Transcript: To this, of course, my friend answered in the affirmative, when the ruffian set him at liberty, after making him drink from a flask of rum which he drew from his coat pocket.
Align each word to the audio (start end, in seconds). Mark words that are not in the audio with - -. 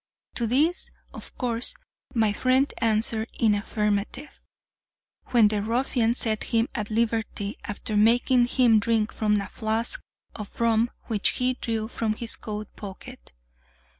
To 0.33 0.47
this, 0.47 0.89
of 1.13 1.37
course, 1.37 1.75
my 2.15 2.33
friend 2.33 2.73
answered 2.79 3.29
in 3.39 3.51
the 3.51 3.59
affirmative, 3.59 4.41
when 5.27 5.47
the 5.49 5.61
ruffian 5.61 6.15
set 6.15 6.45
him 6.45 6.67
at 6.73 6.89
liberty, 6.89 7.59
after 7.65 7.95
making 7.95 8.47
him 8.47 8.79
drink 8.79 9.13
from 9.13 9.39
a 9.39 9.47
flask 9.47 10.01
of 10.35 10.59
rum 10.59 10.89
which 11.03 11.37
he 11.37 11.53
drew 11.53 11.87
from 11.87 12.15
his 12.15 12.35
coat 12.35 12.75
pocket. 12.75 13.31